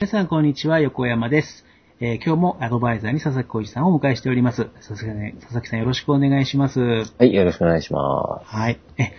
[0.00, 0.80] 皆さん、こんにちは。
[0.80, 1.64] 横山です。
[2.00, 4.64] えー、今日もアドバイザーに佐々木浩一さんをお迎えしております。
[4.64, 6.80] 佐々木さん、佐々木さんよろしくお願いします。
[6.80, 8.48] はい、よろしくお願いします。
[8.48, 8.80] はい。
[8.98, 9.12] え、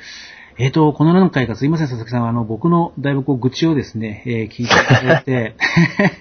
[0.57, 2.27] えっ、ー、と、この何回かすいません、佐々木さん。
[2.27, 5.55] あの、僕のだいぶこう、愚痴をですね、えー、聞いていただいて、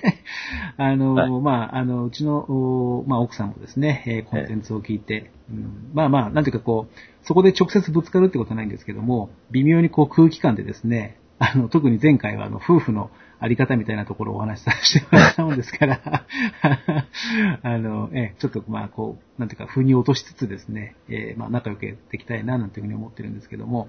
[0.78, 13.10] あの、はい、まあ、あの、うちの、まあ、奥さんもですね、えー、コンテンツを聞いて、うん、まあまあ、なんていうかこう、そこで直接ぶつかるってことはないんですけども、微妙にこう空気感でですね、あの、特に前回はあの、夫婦の
[13.40, 16.00] あり方みたいなところをお話しさせてもらったもんですから。
[17.62, 23.88] あの、え、ちょっとまあ、こう、なんていうか、風に落としつつですね、えー、まあ、仲良くやっていきたいな、なんていうふうに思ってるんですけども、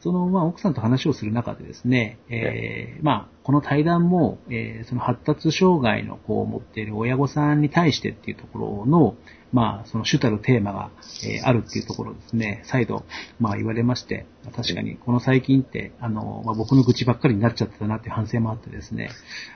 [0.00, 9.14] その、まあ、奥さんと話をする中でですね、えー、まあ、この対談も、えー、その発達障害の子を持っている親御さんに対してっていうところの、
[9.52, 10.90] まあ、その主たるテーマが、
[11.24, 13.04] えー、あるっていうところですね、再度、
[13.40, 19.10] まあ言われまして、確かにこの最近って、あの、まあ、僕の愚痴ばっかりになっちゃってたなっていう反省もあってですね、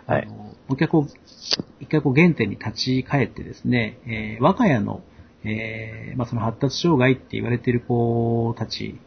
[0.06, 1.10] はい、あの、もう一回こう、
[1.80, 5.02] 一回こう原点に立ち返ってですね、えー、我が家の、
[5.45, 9.01] えー、まあその発達障害って言われている子たち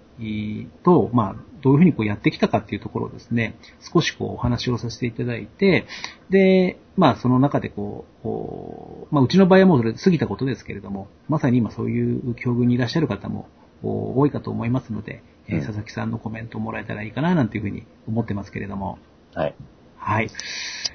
[0.84, 3.58] と、まあ、どういうふうにこうやってきたかっていうところをですね、
[3.94, 5.86] 少しこうお話をさせていただいて、
[6.30, 13.48] で、まあその中でこう、こうまあうちの場合はもうそれ過ぎたことですけれども、まさに今そういう境遇にいらっしゃる方も
[13.84, 19.00] 多いかと思いますので、うん、佐々木さんのコメントをもらえたらいいかななんていうふうに思ってますけれども。
[19.34, 19.56] はい。
[20.06, 20.30] はい。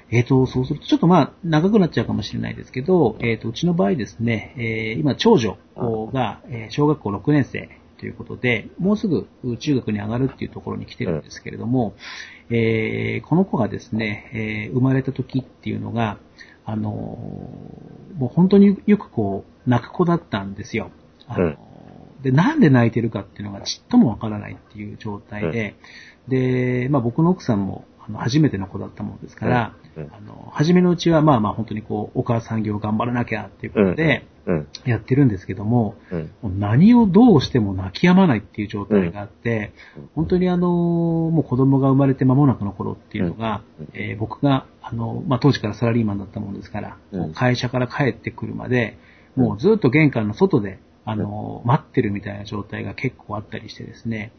[0.09, 5.57] えっ、ー、と、そうすると、ちょっとまあ、長くなっちゃうかもしれないですけど、えっ、ー、と、うちの場合ですね、えー、今、長女
[6.13, 9.27] が、え小学校6年生ということで、もうすぐ
[9.59, 11.93] 中学に上がるっていうところに来てるんですけれども、
[12.49, 16.17] うん、えー、この子がですね、えー、生まれた時っていうのが、
[16.63, 20.89] あのー、もう本当によくこう、泣く子だったんですよ。
[21.27, 21.57] あの、うん、
[22.23, 25.75] で、なんで泣いてるかっていうのがちっともわからないっていう状態で、
[26.27, 34.25] うん、で、まあ僕の奥さんも、あの、初めての子だったものですから、あの、初めのうちはまあまあ本当にこう、お母さん業頑張らなきゃっていうことで、
[34.85, 35.95] やってるんですけども、
[36.41, 46.97] うん、何をどうしても泣き止まないっていう状態があって、うん、本当にあの、もう子供が生まれて間もなくの頃っていうのが、うん、えー、僕が、あの、まあ、当時からサラリーマンだったもんですから、
[47.35, 48.97] 会社から帰ってくるまで、
[49.35, 54.31] もうずっと玄関の外で、あの、待ってるみたいな状態が結構あったりしてですね。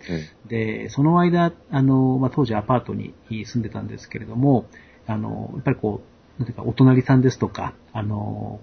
[0.47, 4.67] で、その間、あの、まあ、当時アパートに住んでたんですけれども、
[5.06, 6.03] あの、やっぱりこ
[6.39, 8.61] う、なんていうか、お隣さんですとか、あの、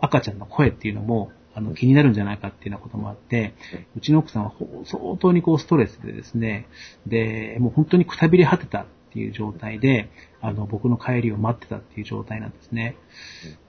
[0.00, 3.54] 赤ちゃんの声っていうのも、あの、気になるんじゃないかっていうようなこともあって、
[3.96, 4.52] うちの奥さんは
[4.84, 6.68] 相当にこうストレスでですね、
[7.06, 10.08] で、もう本当にくたびれ果てたっていう状態で、
[10.40, 12.96] あの、僕の帰りを待ってたっていう状態なんですね。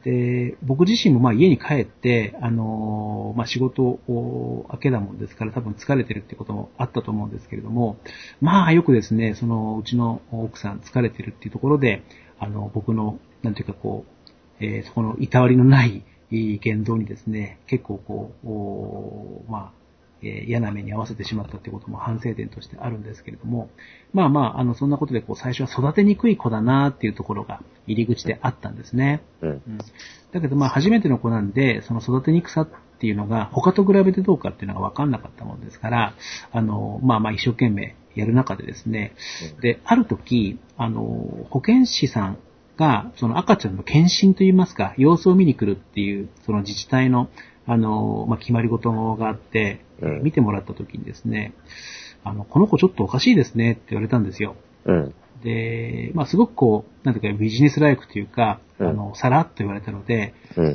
[0.04, 7.98] で、僕自身もまあ家に帰って、あの、まあ仕事を明けだもんですから多分疲れてるってこともあったと思うんですけれども、
[8.40, 12.04] まあよくですね、そのうちの奥さん疲れてるっていうところで、
[12.40, 19.81] あの、僕のなんていうかこう、えー、そこのいたわりのない言動にですね、結構こう、まあ、
[20.24, 23.70] えー、嫌な目に合わせてしまったっていうことも反省点としてあるんですけれども、
[24.14, 29.24] まあまあ、あの、そんなことでこう、最初は育てにくい子だなっていうところが入り口であったんですね。
[29.42, 29.50] うん。
[29.50, 29.78] うん、
[30.32, 36.14] だけどまあ、初めての子なんで、その育てにくさっていうのが、他と比べてどうかっていうのが分かんなかったもんですから、
[36.52, 39.14] あの、まあまあ、一生懸命やる中でですね、
[39.62, 42.38] で、ある時、あの、保健師さん
[42.78, 47.30] が、その赤ちゃんの検診といいますか、様子を見に来るっていう、その自治体の、
[47.66, 51.54] あの、まあ、決まり事があって、うん、見てもらった時にですね、
[52.24, 54.56] あの、この子ちょっとおかしいですねって言われたんですよ。
[54.86, 60.34] うん、で、まあ、すごくこう、なんていうかビジネスライクというか、うん、あの、さらっと言われたので、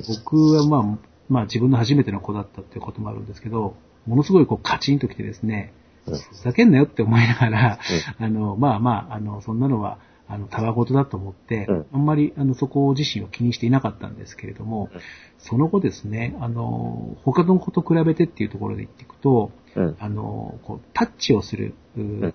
[0.09, 0.99] 僕はまあ、
[1.29, 3.77] まあ自分の初めての子だったっていうこともあるんですけど、
[4.07, 5.73] ものすごいこうカチンときてですね、
[6.05, 7.79] ふざけんなよって思いながら、
[8.19, 9.99] あの、まあまあ、あの、そんなのは、
[10.29, 15.01] あの、たわごとだと思って、うん、あんまり、あの、そこ自身を気にしていなかったんですけれども、うん、
[15.39, 21.75] その後ですね、あの、他の子と比べてっていうところで言っていくと、うん、あの、こう、タッチをする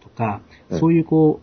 [0.01, 0.41] とか、
[0.79, 1.41] そういうこ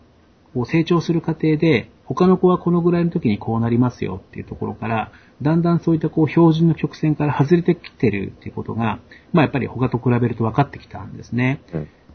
[0.55, 5.11] う、成長する過程で、他の子はこのぐらいの時にこうなりますよっていうところから、
[5.43, 8.99] だんだんそういったこう標準の曲線から外れてきてるっていうことが、
[9.31, 11.61] まあやっぱり他と比べると分かってきたんですね。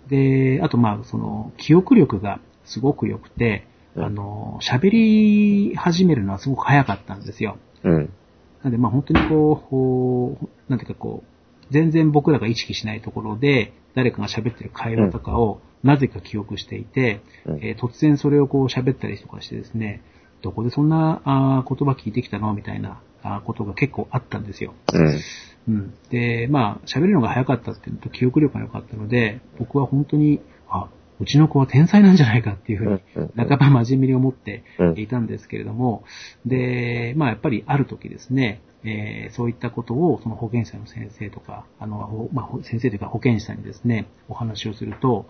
[0.08, 7.58] で、あとまあその記憶力がすごく良くて、あの、喋り始めるのはすごく早かったんですよ。
[7.84, 8.10] うん。
[8.62, 11.34] なんで、まあ本当にこう、なんていうかこう、
[11.70, 20.02] 全然僕らが意識しないところで、誰かが喋ってる会話とかを、なぜか記憶していて、うん、えー、突然それをこう喋ったりとかしてですね、
[20.42, 24.74] どこでそんなあ言葉聞いてきたのみたいなあことが結構あったんですよ。
[24.92, 25.20] うん。
[25.66, 30.88] うん、で、まあ、喋るのが早かったっていうのと記憶力が良かったので、僕は本当に、あ、
[31.20, 36.04] うちの子は天才なんじゃないかっていうふうに、うん半ば真面目に思ってうんいたんですけれども、
[36.46, 45.26] で、まあやっぱりある時ですね、えーそういったことをその保健師さんの先生とか、あの、ほまあ、ほ先生というか保健師さんにですね、お話をすると、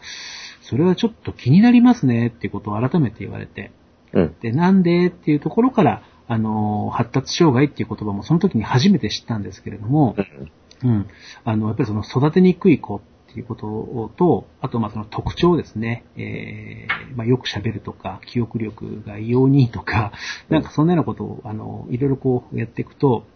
[0.62, 3.70] それはちょっと気になりますねっていうことを改めて言われて、
[4.12, 4.36] うん。
[4.40, 10.16] で、なんでっていうところから、あの、発達障害っていう言葉もその時に初めて知ったんですけれども、
[10.82, 11.06] うん。
[11.44, 13.00] あの、やっぱりその育てにくい子っ
[13.34, 16.04] ていうことと、あとまあその特徴ですね。
[16.16, 20.12] えー、まあよく喋るとか、記憶力が異様にとか、
[20.48, 23.26] なんかそんなようなことを、あの、いろいろこうやっていくと、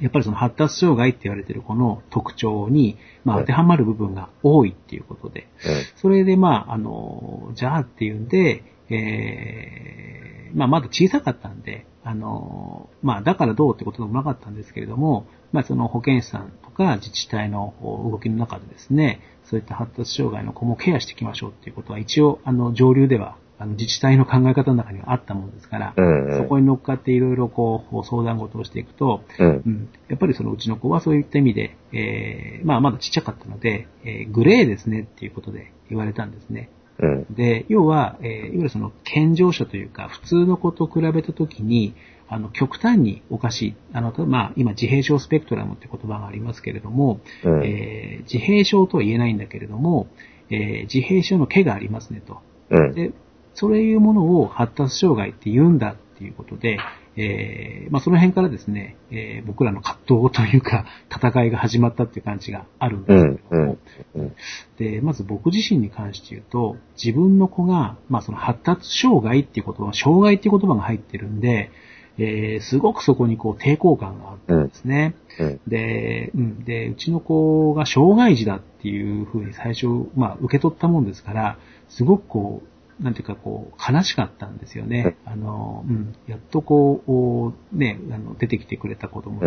[0.00, 5.48] やっぱりその発達障害って言われてる子の特徴に、まあはい当てはまる部分が多いっていうことで、
[5.96, 26.28] それで、まあ、あの、じゃあっていうんで、えー、まあ、まだ小さかったんで、あの、まあ、だからどうってことでもなかったんですけれども、まあ、その保健師さんとか自治体の動きの中でですね、そういった発達障害の子もケアしていきましょうっていうことは一応、あの、上流では、あの、自治体の考え方の中にはあったものですから、うん。
[26.28, 26.38] うん。
[26.38, 29.68] そこに乗っかっていろいろこう、相談事をしていくと、うんう。
[29.68, 36.70] ん、やっぱりそのうちの子はそういった意味で、えー、まあまだちっちゃかったので、えーグレーですねっていうことで言われたんですね。
[37.00, 37.34] うん。
[37.34, 41.94] で、要は、えーいわゆるその健常者というか、普通の子と比べたときに、
[42.28, 43.74] あの、極端におかしい。
[43.92, 47.64] あの、たまあ、今、自閉症スペクトラムって言葉がありますけれども、うん。
[47.64, 50.06] えー自閉症とは言えないんだけれども、
[50.50, 52.38] えー自閉症の毛がありますねと。
[52.70, 52.94] うん。
[52.94, 53.12] で、
[53.54, 56.78] そういうものを発達障害って言うんだっていうことで、
[57.16, 63.78] えーまあ、その辺からですね、えー僕らの葛藤というか、 戦いが始まったっていう感じがあるんですけれども、
[64.14, 64.32] うんうん
[64.78, 71.70] で、まず僕自身に関して言うと、自分の子が、まあ、その発達障害っていう言葉、障害っていう言葉が入ってるんで、
[72.18, 75.14] えーすごくそこにこう抵抗感があったんですね。
[75.38, 75.60] うん。
[75.66, 76.64] で、うん。
[76.64, 79.86] で、うちの子が障害児だっていうふうに最初、
[80.16, 81.58] まあ、受け取ったもんですから、
[81.88, 82.68] すごくこう、
[83.00, 85.16] なんていうかこう、悲しかったんですよね。
[85.24, 86.14] あの、うん。
[86.26, 89.46] やっとこう、おね、あの、出てきてくれた子供う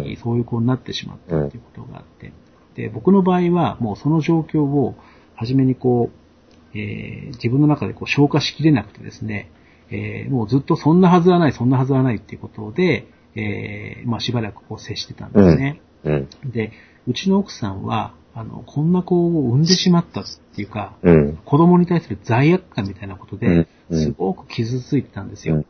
[0.00, 0.16] に、。
[0.16, 2.32] そういう子になってしまったっていうことがあって。
[2.74, 4.96] で、僕の場合は、もうその状況を、
[5.36, 9.50] 初めにこう、えー自分の中でこう消化しきれなくてですね、
[9.90, 13.06] えーもうずっとそんなはずはない、そんなはずはないっていうことで、
[13.36, 15.80] えーまあしばらくこう接してたんですね。
[16.04, 16.28] うん。
[16.50, 16.72] で、
[17.06, 21.36] うちの奥さんは、あの、こんな子を産んでしまったっていうか、うん。
[21.44, 25.62] 子供に対する罪悪感みたいなことで、うんすごく傷ついてたんですよ。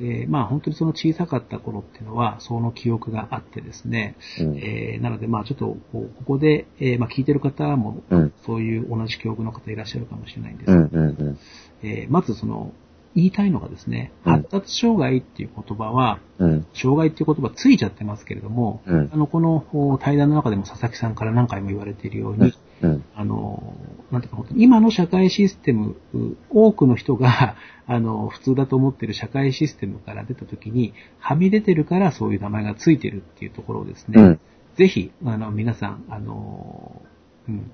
[0.00, 4.58] で、まあ本当にその小さかった頃っていうのは、その記憶があってですね、うん。
[4.58, 8.32] えーなのでまあちょっと、こうここで、えーまあ聞いてる方も、うん。
[8.44, 10.88] そういう同じ記憶の方いらっしゃるかもしれないんですうん。
[10.88, 11.38] けど、うん。
[11.82, 12.72] えーまずその、
[13.14, 16.66] 言いたいのがですね、うん発達障害っていう言葉は、うん。
[16.74, 23.04] 障害っていう言葉ついちゃってますけれども、うんあの、このお対談の中でも佐々木さんから何回も言われているように、うん。
[23.14, 23.74] あの、
[24.10, 34.40] なんていうか、今の社会システム、う多くの人が、 あの、普通だと思っている社会システムから出たときに、はみ出てるからそういう名前がついてるっていうところをですね、うん。
[34.76, 37.02] ぜひ、あの、皆さん、あの、
[37.48, 37.70] うん、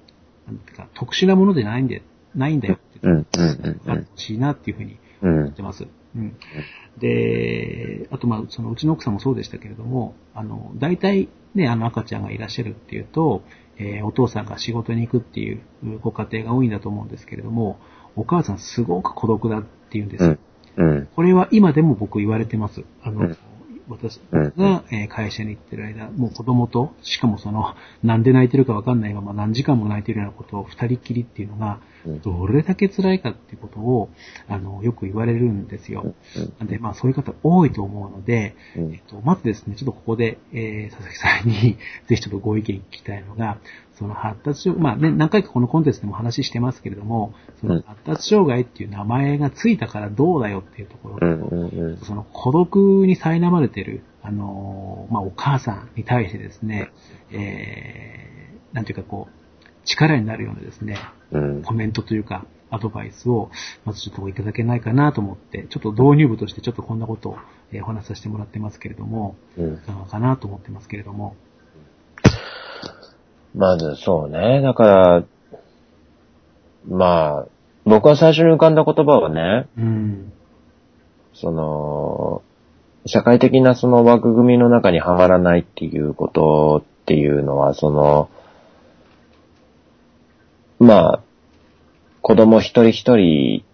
[0.47, 2.03] なんていうか、特殊なものでないんで、
[2.35, 3.13] ないんだよってうん。
[3.13, 3.25] うん。
[3.25, 5.51] 分かってほしいなっていうふうにうん言っ。
[5.53, 5.87] てます。
[6.17, 6.37] うん。
[6.99, 13.43] で、あと、まあ、そのうちの奥さんもそうでしたけれども、あの、大体ね、あの赤ちゃんがいらっしゃるっていうと、
[13.79, 15.61] えーお父さんが仕事に行くっていう
[16.01, 17.79] ご家庭が多いんだと思うんですけれども、
[18.15, 20.39] お母さんすごく孤独だっていうんですよ。
[20.77, 21.09] うん。
[21.15, 22.85] これは今でも僕言われてます。
[23.03, 23.37] あの、うん
[23.89, 34.09] 私うんがえー会社に行ってる間、もう子供と、しかもその、なんで泣いてるかわかんないまま何時間も泣いてるようなことを二人っきりっていうのが、うんどれだけ辛いかっていうことを、
[34.49, 36.15] あの、よく言われるんですよ。
[36.59, 43.59] なんで、まあそういう方多いと思うので、うんえっと、まずですね、ちょっとここで、えー、佐々木さんに ぜひちょっとご意見聞きたいのが、
[43.99, 51.69] その発達障まあね、何回かこのコンテンツでも話してますけれども、その発達障害っていう名前がついたからどうだよっていうところと、うん。
[51.69, 51.97] うん。
[51.99, 56.91] その孤独に苛まれてる、あのーまあ、お母さんに対してですね、
[57.31, 59.46] えー、なんていうかこう、
[59.87, 60.99] 力になるようなですね、
[61.33, 61.63] うん。
[61.63, 63.51] コメントというか、アドバイスを、
[63.85, 67.39] まずちょっといただけないかなと思って、ちょっと導入部としてちょっとこんなことを、
[67.73, 71.37] えーお話しさせてもらってますけれども、うんいかがかなと思ってますけれども。
[73.55, 74.61] まずそうね。
[74.61, 75.25] だから、
[76.89, 77.47] まあ、
[77.85, 80.33] 僕は最初に浮かんだ言葉はね、うん。
[81.35, 82.43] その、
[83.07, 88.29] 社会的なその枠組みの中にはまらないっていうことっていうのは、その、
[90.79, 91.21] まあ、
[92.23, 93.65] 子供一人一人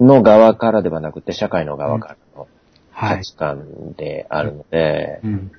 [0.00, 2.48] の側からではなくて、社会の側からの
[2.90, 3.16] はい。
[3.18, 5.52] 価値観であるので、うん。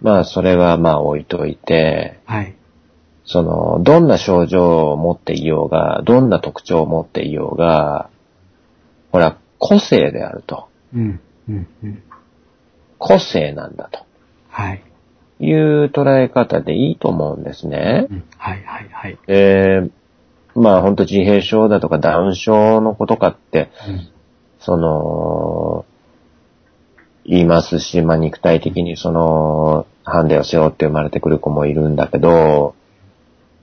[0.00, 2.56] まあ、それはまあ置いといて、はい。
[3.24, 8.10] その、どんな症状を持っていようが、どんな特徴を持っていようが、
[9.12, 10.68] ほら、個性であると。
[10.94, 11.20] うん。
[12.98, 14.00] 個性なんだと。
[14.48, 14.82] はい。
[15.42, 18.06] いう捉え方でいいと思うんですね。
[18.08, 18.24] うん。
[18.38, 19.18] はい、はい、はい。
[19.26, 19.90] えー、
[20.54, 24.08] まあ本当自閉症だとかダウン症の子とかって、うん。
[24.60, 25.84] その、
[27.24, 32.76] 言いますし、まあ肉体的にその、ハンデを背負って生まれてくる子もいるんだけど、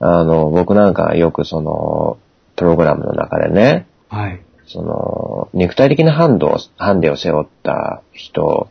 [0.00, 2.18] あの、僕なんかよくその、
[2.56, 4.42] プログラムの中でね、はい。
[4.66, 8.68] その、肉体的なハンドを、ハンデを背負った人、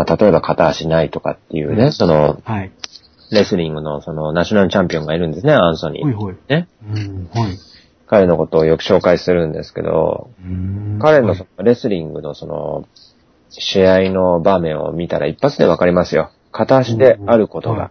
[0.00, 2.72] まあ例えば片足ないとかっていうね、その、はい。
[3.30, 6.02] レスリングのそのナショナルチャンピオンがいるんですね、アンソニー。
[6.02, 6.36] ほいほい。
[6.48, 6.68] ね。
[6.84, 7.30] うん。
[7.32, 7.58] はい。
[8.06, 10.30] 彼のことをよく紹介するんですけど、
[11.00, 12.88] 彼のレスリングのその、
[13.50, 16.32] 試合の場面を見たら一発でわかりますよ。
[16.50, 17.90] 片足であることはいが、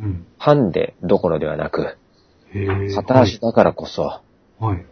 [0.00, 0.26] うん。
[0.38, 1.98] ハンデどころではなく。
[2.94, 4.20] 片足だからこそ、
[4.58, 4.86] はい。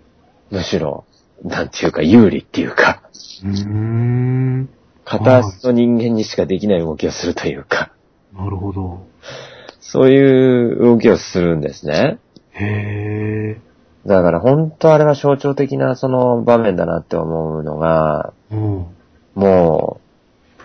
[0.50, 1.04] むしろ、
[1.42, 3.02] なんていうか有利っていうか、
[3.44, 4.68] うーん。
[5.06, 7.92] 片足の人間にしかできない動きをするというか、
[8.34, 9.06] なるほど。
[9.80, 12.18] そういう動きをするんですね。
[12.50, 13.60] へえ。
[14.04, 18.86] だから本当あれは象徴的なその場面だなって思うのが、うん。
[19.34, 20.00] も
[20.58, 20.62] う、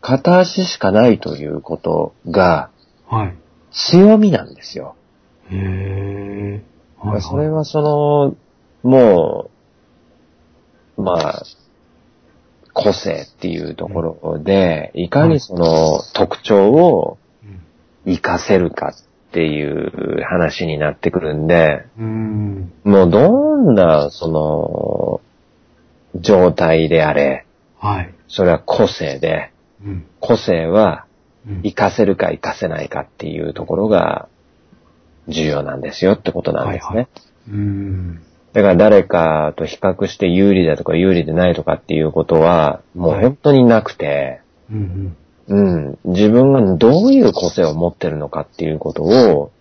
[0.00, 2.70] 片足しかないということが
[3.06, 3.34] はい。
[3.72, 4.94] 強みなんですよ。
[5.50, 6.62] へえ。
[6.98, 7.22] はい。
[7.22, 9.50] それはその、も
[10.96, 11.42] う、まあ、
[12.72, 17.46] 個性っていうところで、いかにその特徴をう
[18.10, 18.14] ん。
[18.14, 18.94] 活かせるか
[19.30, 21.84] っていう話になってくるんで。
[22.84, 25.20] もうどんなその、
[26.20, 27.46] 状態であれ、
[27.78, 28.14] はい。
[28.28, 29.52] それは個性で、
[29.84, 30.06] うん。
[30.20, 31.06] 個性は
[31.46, 34.28] うん活かせるか活かせないかっていうところが
[35.28, 37.08] 重要なんですよってことなんですね。
[38.52, 44.40] だから誰かと比較して有利だとか有利でないとかっていうことはもう本当になくて、
[44.70, 45.16] うん
[45.48, 49.52] うん、自分がどういう個性を持ってるのかっていうことを。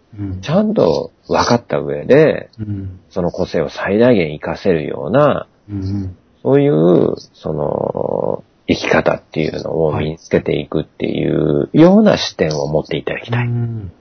[0.42, 3.00] ちゃんと分かった上で、うん。
[3.12, 6.18] その個性を最大限活かせるような、うん。
[6.42, 13.46] そういう、その、生き方っていうのを身につけていくっていうような視点を持っていただきたい。
[13.46, 13.92] うん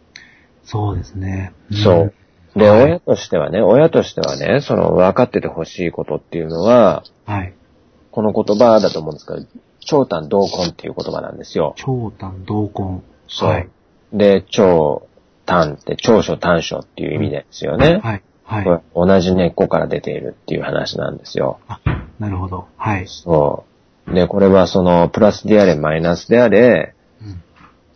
[0.69, 1.55] そうですね。
[1.83, 2.15] そう。
[2.59, 7.35] で、はい親としてはね、親としてはね、その分かっててほしいことっていうのは、うん。
[7.35, 7.55] はい。
[8.11, 9.47] この言葉だと思うんですけど、
[9.81, 11.75] 長短同根っていう言葉なんですよ。
[11.77, 13.03] 長短同根。
[13.29, 13.69] そうはい。
[14.13, 15.07] で、長
[15.47, 18.01] 短って長所短所っていう意味ですよね。
[18.03, 18.23] はい。
[18.45, 18.71] はいこ。
[18.71, 21.61] れ同じ根っこから出ているっていう話なんですよ。
[21.69, 21.81] あ、
[22.19, 22.67] なるほど。
[22.77, 23.07] はい。
[23.07, 23.65] そ
[24.07, 24.15] う。
[24.15, 27.43] で、これはその、プラスであれ、マイナスであれ、うん。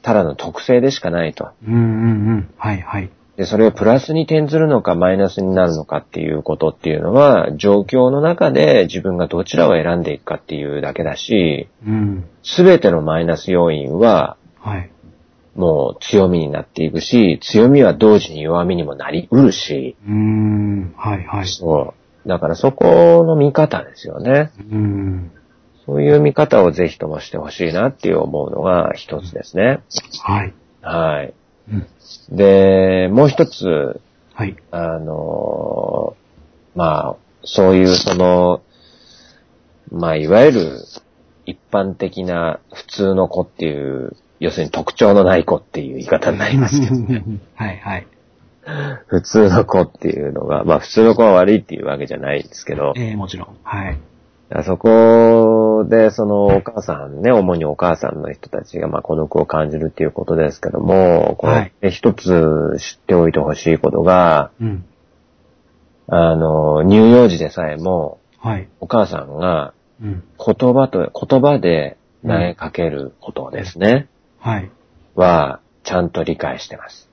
[0.02, 1.50] ただの特性でしかないと。
[1.66, 1.84] うんうんう
[2.34, 2.54] ん。
[2.58, 3.10] はいはい。
[3.36, 12.28] で、それをプラスに転ずるのかマイナスになるのかっていうことっていうのは、状況の中で自分がどちらを選んでいくかっていうだけだし、うん。
[12.42, 14.90] すべてのマイナス要因は、はい。
[15.54, 20.94] もう強みになっていくし、強みは同時に弱みにもなりうるし、うーん。
[20.96, 21.46] はいはい。
[21.46, 22.28] そう。
[22.28, 24.50] だからそこの見方ですよね。
[24.70, 25.30] うん。
[25.84, 29.80] そういう見方をぜひともしてほしいなっていう思うのが一つですね。
[30.22, 30.54] はい。
[30.80, 31.34] はい。
[31.70, 31.86] うん。
[32.36, 34.00] で、もう一つ、
[34.34, 34.56] はい。
[34.70, 36.22] あのー
[36.74, 38.62] まあ、そういうその、
[39.90, 40.78] まあ、いわゆる
[41.44, 46.94] 一般的な普通の子っていう、要するに特徴のない子っていう言い方になりますけど、
[47.54, 48.06] はいはい。
[49.06, 53.56] 普通の子っていうのが、まあ普通の子は悪いっていうわけじゃないんですけど、ええもちろん。
[53.62, 53.98] はい。
[54.64, 54.88] そこ
[55.88, 64.84] でそのお母さんね、主にお母さんの人たちがまあ孤独を感じるっていうことですけども、こはいれ一つ知っておいてほしいことが、うん。
[66.08, 68.68] あの、乳幼児でさえも、はい。
[68.80, 69.72] お母さんが
[70.02, 70.24] うん。
[70.36, 71.96] 言葉と、言葉で
[72.26, 74.08] 投げかけることですね、
[74.38, 74.70] はい。
[75.14, 77.08] は、ちゃんと理解してます。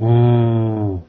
[0.00, 1.04] うーん。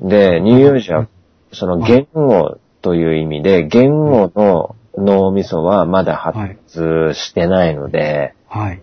[0.00, 1.08] で、乳幼児は、
[1.52, 8.82] その言語という意味で、言語の脳みそはまだ発達してないので、はい。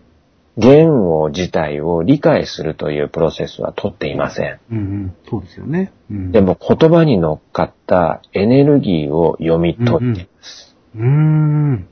[0.58, 4.60] 言語自体を理解するというプロセスは取っていません。
[4.72, 5.15] うんうん。
[5.27, 5.91] そうですよね。
[6.12, 6.32] うん。
[6.32, 10.75] で、も言葉に乗っかったエネルギーを読み取っています。
[10.96, 11.88] うーん。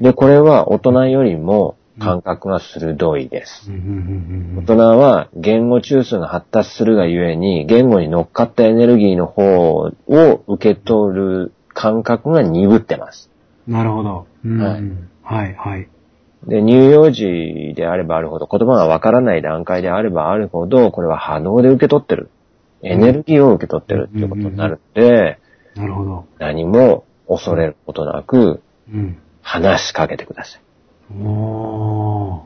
[0.00, 3.70] で、これは大人よりも感覚が鋭いです。
[3.70, 9.92] うんうんうんうん大人は言語中枢が発達するがゆえに、言語に乗っかったエネルギーの方を
[10.46, 13.30] 受け取る感覚が鈍ってます。
[13.66, 13.74] うん。
[13.74, 14.26] なるほど。
[14.44, 14.80] うんはい
[15.22, 15.88] はいはい。
[16.46, 22.30] で、乳幼児であればあるほど、言葉がわからない段階であればあるほど、これは波動で受け取ってる。
[22.82, 25.40] エネルギーを受け取ってるっていうことになるんで、
[25.74, 26.26] なるほど。
[26.38, 29.18] 何も恐れることなくうん。
[29.42, 30.62] 話しかけてください。
[31.22, 32.40] おー。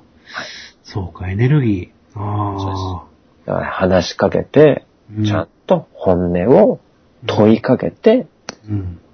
[0.82, 2.18] そうか、エネルギー。
[2.18, 3.06] あ
[3.46, 6.80] だから話しかけて、うんちゃんと本音を
[7.26, 8.26] 問いかけて。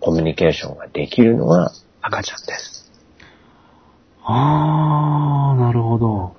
[0.00, 1.72] コミュニケーションができるのが
[2.06, 2.92] 赤ちゃんです。
[4.22, 6.36] あー、なるほど。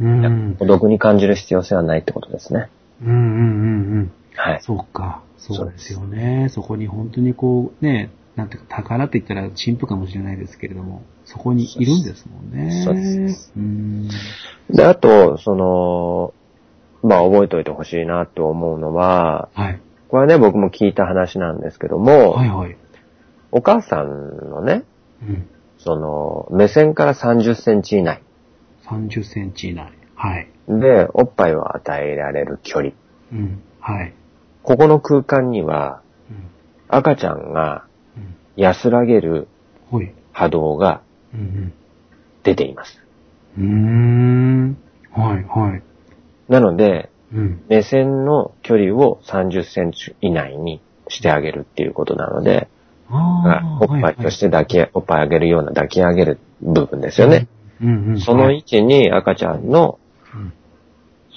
[0.00, 0.56] うん。
[0.58, 2.70] 孤独に感じる必要性はないってことですね。
[3.02, 4.12] うんうんうんうん。
[4.34, 4.62] はい。
[4.62, 5.22] そうか。
[5.36, 6.48] そうですよね。
[6.50, 12.82] そこに本当にこう、ね、なんていうか、宝って言ったら陳腐かもしれないですけれども、そこにいるんですもんね。
[12.84, 14.08] そうですうん。
[14.70, 16.32] で、あと、その、
[17.02, 19.80] まあ覚えておいてほしいなと思うのは、はい。
[20.08, 22.76] これはね、僕も聞いた話なんですけども、はいはい。
[23.52, 24.84] お母さんのね、
[25.22, 25.48] うん。
[25.78, 28.22] その、目線から30センチ以内
[28.90, 29.92] 30センチ以内。
[30.14, 30.48] はい。
[30.68, 32.92] で、おっぱいを与えられる距離。
[33.32, 33.62] うん。
[33.80, 34.12] はい。
[34.62, 36.50] ここの空間には、うん。
[36.88, 37.86] 赤ちゃんが
[38.16, 38.34] うん。
[38.56, 39.48] 安らげる
[39.90, 40.12] ほい。
[40.32, 41.72] 波動がうん
[42.42, 43.00] 出ています。
[43.58, 43.64] うん。
[43.64, 45.22] うーん。
[45.22, 45.82] はいはい。
[46.48, 47.62] なので、うん。
[47.68, 52.68] 目線の距離を30センチ以内にしてあげるっていうことなので。
[53.12, 57.48] おっぱいとして抱き、おっぱいあげるような抱き上げる部分ですよね。
[57.82, 58.20] うんうん。
[58.20, 59.98] そのはい位置に赤ちゃんの、
[60.34, 60.52] うん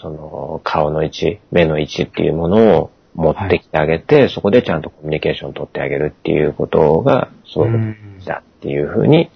[0.03, 9.29] その顔の位置、目の位置っていうものを持ってきてあげて、そこでちゃんとコミュニケーションを取ってあげるっていうことが、すごく大事だっていうふうに。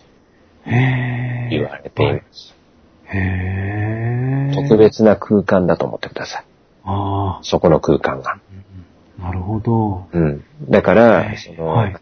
[0.65, 2.53] 言われています。
[4.53, 4.77] 特。
[4.77, 6.45] 別な空間だと思ってください。
[6.83, 8.39] あそこの空間が。
[9.21, 9.23] あ。
[9.23, 10.07] なるほど。
[10.11, 10.43] うん。
[10.69, 11.95] だから、はいその、はい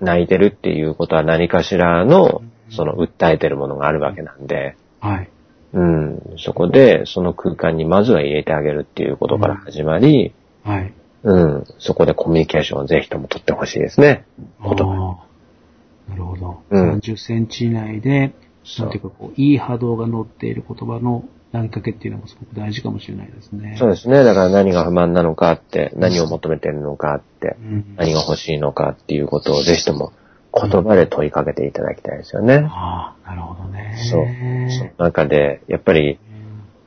[0.00, 5.30] 泣いてるっていうことは何かしらの、その訴えてるものがあるわけなんで、はい。
[5.72, 6.20] うん。
[6.38, 10.32] そこで、その空間にまずは入れてあげるっていうことから始まり、
[10.64, 10.92] はい。
[11.22, 11.64] うん。
[11.78, 14.24] そこでコミュニケーションをぜひとも取ってほしいですね。
[14.62, 15.18] 言葉。
[16.08, 16.62] なるほど。
[16.70, 18.32] うん30センチ以内で、
[18.78, 23.76] なんていうかこう、いい波動が乗っている言葉の投げかけっていうのもすごく大事かもしれないですね。
[23.78, 24.22] そうですね。
[24.22, 27.94] だから何が不満なのかって、何を求めてるのかって、うん。
[27.96, 30.12] 何が欲しいのかっていうことをぜひとも
[30.54, 32.66] 言葉で問いかけていただきたいですよね。
[32.68, 33.96] ああ、なるほどね。
[34.10, 34.26] そう。
[34.70, 36.20] その中で、やっぱりうん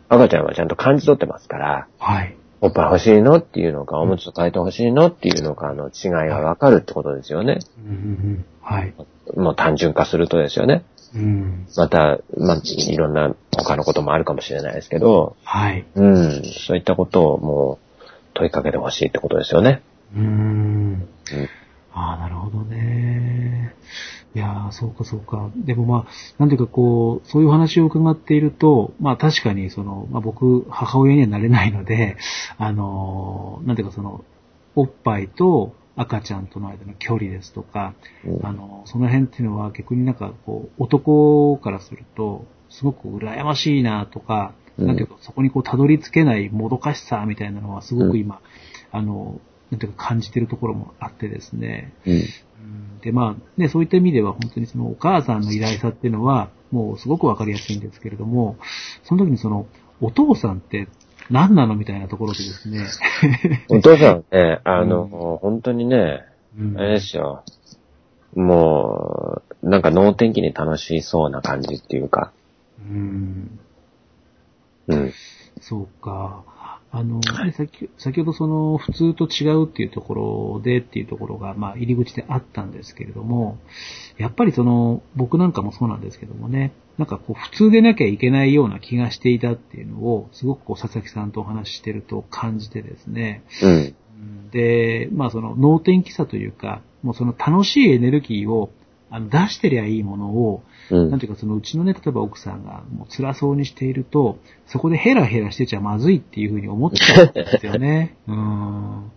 [0.09, 2.35] 赤ちゃんはちゃんと感じ取ってますから、はい。
[2.61, 7.59] おっぱい欲しいのっていうのか、おむつ替えて欲しいのっていうのかの違いがわかるってことですよね。
[7.85, 7.97] うんうんう
[8.37, 8.45] ん。
[8.61, 8.93] はい。
[9.35, 10.85] もう単純化するとですよね。
[11.15, 11.67] うん。
[11.77, 15.85] また、まあ、いろんな他のこともあるかもしれないですけど、はい。
[15.95, 19.81] うん、そういったことをもう問いかけてほしいってことですよね。
[20.15, 20.25] うーん。
[20.25, 20.29] う
[20.97, 21.07] ん
[21.95, 23.75] ああ、なるほどね。
[24.35, 25.51] いやー、そうかそうか。
[25.55, 32.17] でもまあ、なんていうかこう、そういう話を伺っていると、まあ確かにその、まあ僕、母親にはなれないので、
[32.57, 34.23] あのー、なんていうかその、
[34.75, 37.93] おっぱいと赤ちゃんとの間の距離ですとか、
[38.25, 48.41] うんあの、その辺っていうのは逆になんかこう、男からすると、すごく羨ましいなとか、うんなんていうかそこにこう、たどり着けないもどかしさみたいなのはすごく今、
[48.91, 51.93] あの、なんていうか感じてるところもあってですね。
[52.05, 52.13] うん。
[52.13, 58.57] うんで、まあ、ね、そういった意味では本当にそのお母さんの偉大さっていうのは、もうすごくわかりやすいんですけれども、
[59.03, 59.67] その時にその、
[60.01, 60.87] お父さんって
[61.29, 62.87] 何なのみたいなところでですね。
[63.69, 66.25] お父さんね、 あの、本当にね、
[66.57, 67.43] うんあれですよ。
[68.35, 72.31] もう、なんか脳天気に楽しそうな感じっていうか、
[72.79, 73.59] うん
[74.87, 75.13] うん。
[75.61, 76.43] そうか。
[76.95, 83.57] あの、ね先先ほどその普通と違うっていうところでっていうところが、まあ入り口であったんですけれども、
[84.17, 93.71] やっぱりその、僕なんかもそうなんですけどもね、なんかこう普通でなきゃいけないような気がしていたっていうのを、すごくこう佐々木さんとお話ししてると感じてですね、うん。
[93.71, 93.95] うん
[94.51, 98.69] で、まあその脳天気さというか、もうその楽しいエネルギーを
[99.13, 101.11] あの出してりゃいいものを、うん。
[101.11, 108.17] なんていうか、そのうちのね、例えば奥さんがもう辛そうにしていると、そこでヘラヘラしてちゃまずいっていうふうに思っちゃうんですよね。
[108.27, 109.11] うん。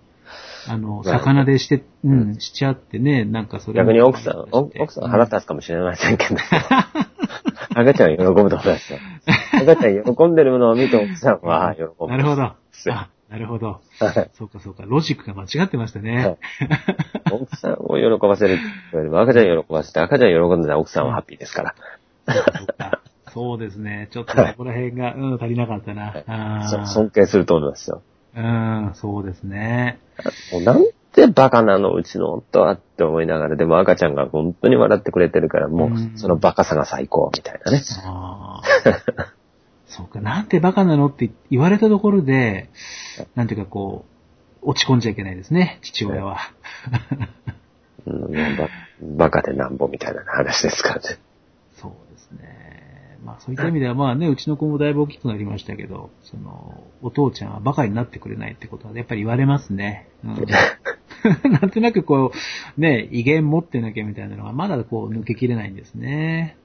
[0.68, 6.37] あの、魚でして、うん、しちゃってね、なんかそれを逆に奥さん、お奥さん腹立つかもしれませんけど、
[7.74, 8.98] 赤ちゃんは喜ぶと思いますよ。
[9.62, 12.06] 赤ちゃん喜んでるものを見て奥さんは喜ぶ。
[12.09, 12.52] なるほど。
[13.29, 13.81] なるほど。
[13.99, 14.85] はいそうかそうか。
[14.87, 16.37] ロジックが間違ってましたね。
[17.33, 18.59] 奥さんを喜ばせる
[18.93, 21.75] 赤ちゃんを喜ばせて、赤ちゃん喜んでたら奥さんはハッピーですから。
[23.33, 24.09] そうですね。
[24.12, 26.87] ちょっとそこら辺が、うん、足りなかったな。
[26.87, 28.03] 尊敬すると思いますよ。
[28.37, 29.99] うん、そうですね。
[30.53, 37.83] もうなんてバカなの、うちの夫はって思いながら、でも赤ちゃんが本当に笑ってくれてるから、もうそのバカさが最高みたいなね。
[39.87, 42.70] そうか、なんてバカなのって言われたところで、
[43.35, 44.05] なんていうかこ
[44.62, 46.38] う、落ち込んじゃいけないですね、父親は。
[48.07, 48.68] うん、バ
[49.03, 51.18] バカでなんぼみたいな話ですからね。
[51.75, 53.18] そうですね。
[53.25, 60.09] まあそういった意味ではまあね、うちの子もだいぶ大きくなりましたけど、その、お父ちゃんはバカになってくれないってことはやっぱり言われますね。
[60.25, 60.46] うん
[61.51, 62.33] なんとなくこ
[62.77, 66.57] う、ね、威厳持ってなきゃみたいなのがまだこう抜けきれないんですね。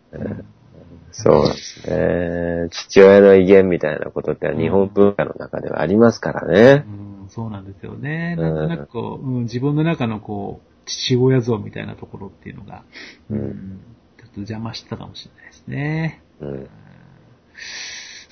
[1.11, 2.69] そうですね。
[2.71, 6.85] 父親の威厳みたいなことって日本文化の中ではありますからね。
[7.21, 8.35] うん、そうなんですよね。
[8.35, 12.83] なんとなくこう、うん、自分の中のこう、父親像みたいなところっていうのが、
[13.29, 13.35] う。
[13.35, 13.81] うんん、
[14.17, 16.21] ちょっと邪魔してたかもしれないですね。
[16.39, 16.69] うん。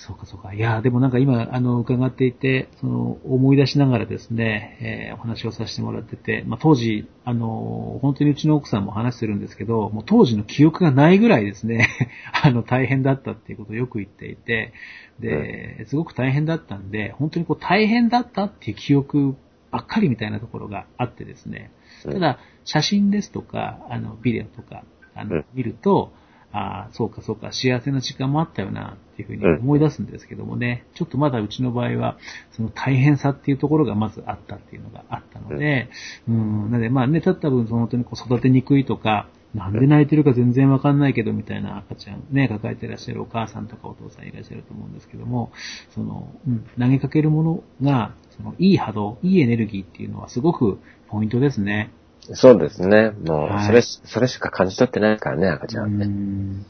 [0.10, 0.56] そうかそうか。
[0.56, 11.88] いや、でもなんか今、あの、伺っていて、その、思い出しながらですね、えーお話をさせてもらってて、まあ、当時、あの、本当にうちの奥さんも話してるんですけど、もう当時の記憶がないぐらいですね、
[12.43, 14.74] あの、大変だったっていうことをよく言っていて、
[15.19, 19.36] で、すごく大変だったんで、本当にこう大変だったっていう記憶
[19.69, 21.72] ばっかりみたいなところがあってですね、
[22.06, 26.12] うんただ、写真ですとか、あの、ビデオとか、あの、うん見ると、
[26.51, 32.17] ああ、そうかそうか、幸せな時間もあったよな、っていうふうに思い出すんですけどもね、ちょっとまだうちの場合は、
[32.51, 35.89] その大変さっていうところがまずあったっていうのがあったので、
[36.27, 45.51] うん、なのでまあね、たった分、その本当にこう育てにくいとか、なんで泣いてるか全然わかんないけど、みたいな赤ちゃんね、抱えてらっしゃるお母さんとかお父さんいらっしゃると思うんですけども、
[45.93, 51.91] その、うん、投げかけるものが、その、いい波動、いいエネルギーっていうのはすごくポイントですね。
[52.34, 53.12] そうですね。
[53.26, 56.06] もう、はいそれし、それしか感じ取ってないからね、赤ちゃんね。
[56.06, 56.65] ん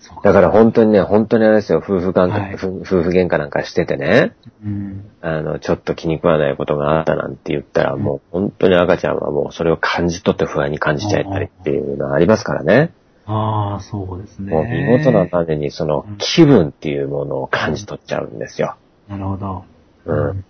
[0.00, 4.34] そうだから本当にね、本当にあれですよ、夫婦関係、はい夫夫婦喧嘩なんかしててね、
[4.64, 12.92] うんあの、ちょっと気に食わないことがあったなんて言ったら、もう本当に赤ちゃんはもうそれを感じ取って不安に感じちゃったりっていうのはありますからね。
[13.26, 14.52] ああ、そうですね。
[14.52, 18.76] もう見事なまでにそのうん気分っていうものを感じ取っちゃうんですよ。
[19.08, 19.64] なるほど。
[20.06, 20.44] うん。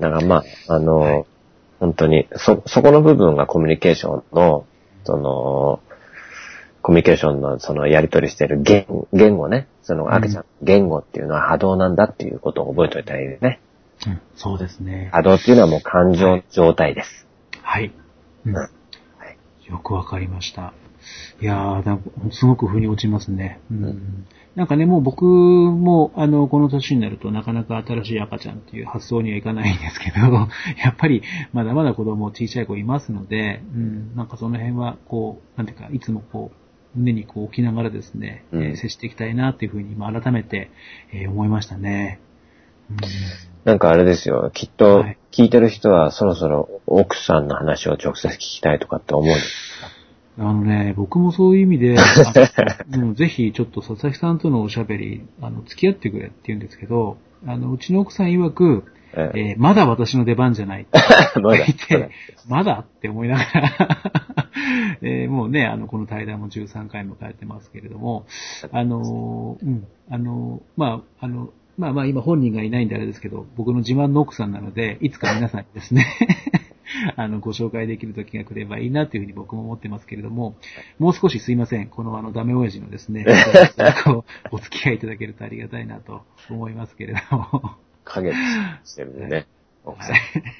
[0.00, 1.24] だからまあ、あの、はい
[1.80, 4.66] 本当に、そ、そこの部分がコミュニケーションの、
[5.04, 5.80] その、
[6.82, 9.66] コミュニケーションのそのやり取りしてる言言語ね。
[9.82, 13.60] その赤ちゃん、言語っていうのは波動なんだっていうことを覚えておいたらいいですね。
[14.06, 15.10] うん、そうですね。
[15.12, 17.26] 波動っていうのはもう感情の状態です。
[17.62, 17.92] はい。
[18.46, 18.70] うんうん
[19.68, 20.72] よくわかりました。
[21.40, 23.60] いやー、なんかすごく腑に落ちますね。
[23.70, 24.26] うんうん
[24.56, 30.18] なんかね、もう僕も、あの、この年になるとなかなか新しい赤ちゃんっていう発想にはいかないんですけど、
[30.82, 40.70] やっぱりまだまだ子供小さい子いますので、うん、なんかその辺は、こう、なんていうか、いつもこう、胸にこう置きながらですね、うんえー接していきたいなっていうふうに、今改めて、
[41.12, 42.20] えー思いましたね。
[42.90, 42.96] うん
[43.66, 44.52] なんかあれですよ。
[44.54, 49.34] きっとはい聞いてる人はそろそろ奥さんの話を直接聞きたいとかって思う。
[50.38, 60.86] あのね、僕もそういう意味で、 あのうんぜひちょっと佐々木さんとのおしゃべり、あの、付き合ってくれって言うんですけど、あの、うちの奥さん曰く、えええーまだ私の出番じゃない。
[61.40, 62.10] まだ言って、
[62.48, 63.72] まだって思いながら、
[65.00, 68.26] えーもうね、あの、この対談も13回迎えてますけれども、
[68.72, 76.06] あのー、うん、あのー、まあ、あの、まあまあ今本人がいないんであれですけど、僕の自慢の奥さんなので、いつか皆さんにですね、
[77.16, 80.56] あの、ご紹介できる時が来ればいいなというふうに僕も思ってますけれども、
[80.98, 81.88] もう少しすいません。
[81.88, 83.26] このあの、ダメ親父のですね、
[84.50, 87.76] お付き合いいただけるとありがたいなと思いますけれども。
[88.04, 88.32] 影
[88.84, 89.46] してるんでね。
[89.84, 89.96] はい。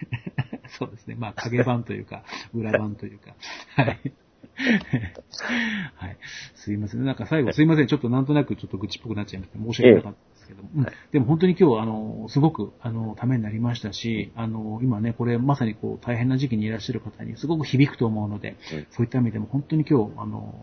[0.79, 1.17] そうですね。
[1.19, 2.23] まあ、影版というか、
[2.55, 3.35] 裏版というか。
[3.77, 4.13] はい。
[5.97, 6.17] はい。
[6.55, 7.05] すいません。
[7.05, 7.87] なんか最後、すいません。
[7.87, 9.59] ちょっとなんとなくちょっと愚痴っぽくなっちゃいました。
[9.59, 10.71] 申し訳なかったんですけども。
[10.77, 20.55] うんでも本当に今日、あの、すごく、あの、ためになりましたし、あの、今ね、これまさにこう、大変な時期にいらっしゃる方にすごく響くと思うので、うんそういった意味でも本当に今日、あの、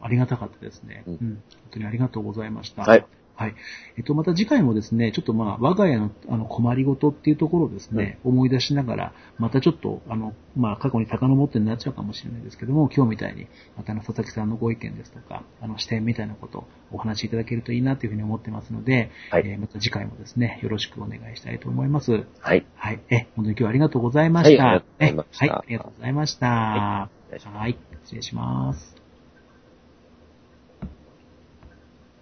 [0.00, 1.04] ありがたかったですね。
[1.06, 1.18] ううんん。
[1.18, 1.42] 本
[1.72, 2.82] 当にありがとうございました。
[2.82, 3.04] はい。
[3.34, 3.54] はい。
[3.96, 22.26] えっと、また次回もですね、ちょっとまあ、我が家のあの困りごとっていうところをですね、思い出しながら、またちょっと、あの、まあ、過去に遡ってになっちゃうかもしれないですけども、今日みたいに、またあの、佐々木さんのご意見ですとか、あの、視点みたいなことをお話しいただけるといいなというふうに思ってますので、はいえーまた次回もですね、よろしくお願いしたいと思います。
[22.40, 22.66] はい。
[22.74, 23.00] はい。
[23.10, 24.64] え、本当に今日はありがとうございました。
[24.64, 26.46] はいありがとうございましたえはい、ありがとうございました。
[26.46, 27.10] は
[27.58, 29.01] はい、失礼します。